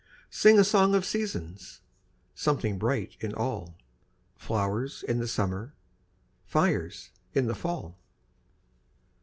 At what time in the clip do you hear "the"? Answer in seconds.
5.19-5.27, 7.45-7.53